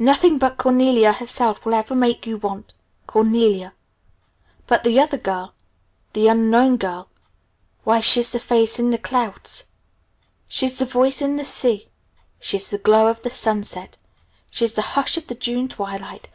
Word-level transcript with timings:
Nothing 0.00 0.38
but 0.38 0.56
Cornelia 0.58 1.12
herself 1.12 1.64
will 1.64 1.72
ever 1.72 1.94
make 1.94 2.26
you 2.26 2.36
want 2.36 2.72
Cornelia. 3.06 3.74
But 4.66 4.82
the 4.82 4.98
other 4.98 5.18
girl, 5.18 5.54
the 6.14 6.26
unknown 6.26 6.78
girl 6.78 7.08
why 7.84 8.00
she's 8.00 8.32
the 8.32 8.40
face 8.40 8.80
in 8.80 8.90
the 8.90 8.98
clouds, 8.98 9.68
she's 10.48 10.78
the 10.80 10.84
voice 10.84 11.22
in 11.22 11.36
the 11.36 11.44
sea; 11.44 11.86
she's 12.40 12.70
the 12.70 12.78
glow 12.78 13.06
of 13.06 13.22
the 13.22 13.30
sunset; 13.30 13.98
she's 14.50 14.72
the 14.72 14.82
hush 14.82 15.16
of 15.16 15.28
the 15.28 15.36
June 15.36 15.68
twilight! 15.68 16.26